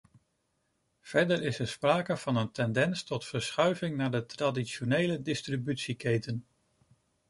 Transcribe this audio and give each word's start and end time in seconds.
Verder 1.01 1.41
is 1.41 1.59
er 1.59 1.67
sprake 1.67 2.17
van 2.17 2.35
een 2.35 2.51
tendens 2.51 3.03
tot 3.03 3.25
verschuiving 3.25 3.95
naar 3.97 4.11
de 4.11 4.25
traditionele 4.25 5.21
distributieketen. 5.21 6.45